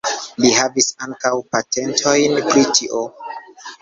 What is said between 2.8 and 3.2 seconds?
tio.